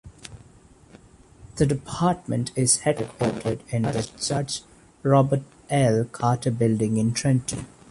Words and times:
The 1.57 1.67
department 1.67 2.49
is 2.55 2.79
headquartered 2.79 3.59
in 3.71 3.83
the 3.83 4.09
Judge 4.19 4.63
Robert 5.03 5.43
L. 5.69 6.05
Carter 6.05 6.49
Building 6.49 6.97
in 6.97 7.13
Trenton. 7.13 7.67